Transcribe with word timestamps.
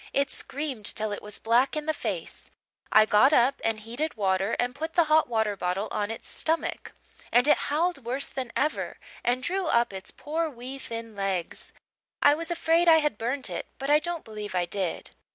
It 0.13 0.31
screamed 0.31 0.87
till 0.87 1.11
it 1.11 1.21
was 1.21 1.37
black 1.37 1.75
in 1.75 1.85
the 1.85 1.93
face; 1.93 2.49
I 2.91 3.05
got 3.05 3.33
up 3.33 3.61
and 3.63 3.79
heated 3.81 4.17
water 4.17 4.55
and 4.59 4.73
put 4.73 4.95
the 4.95 5.03
hot 5.03 5.27
water 5.29 5.55
bottle 5.55 5.87
on 5.91 6.09
its 6.09 6.27
stomach, 6.27 6.93
and 7.31 7.47
it 7.47 7.55
howled 7.69 8.03
worse 8.03 8.27
than 8.27 8.51
ever 8.55 8.97
and 9.23 9.43
drew 9.43 9.67
up 9.67 9.93
its 9.93 10.09
poor 10.09 10.49
wee 10.49 10.79
thin 10.79 11.15
legs. 11.15 11.71
I 12.19 12.33
was 12.33 12.49
afraid 12.49 12.87
I 12.87 12.97
had 12.97 13.19
burnt 13.19 13.47
it 13.47 13.67
but 13.77 13.91
I 13.91 13.99
don't 13.99 14.25
believe 14.25 14.55
I 14.55 14.65
did. 14.65 15.11